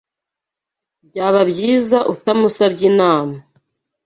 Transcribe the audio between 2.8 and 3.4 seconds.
inama.